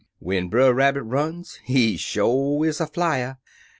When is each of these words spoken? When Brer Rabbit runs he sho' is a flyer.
When 0.17 0.49
Brer 0.49 0.73
Rabbit 0.73 1.03
runs 1.03 1.59
he 1.63 1.95
sho' 1.95 2.63
is 2.63 2.81
a 2.81 2.87
flyer. 2.87 3.37